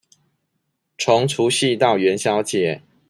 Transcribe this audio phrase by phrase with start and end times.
[0.97, 2.81] 從除夕到元宵節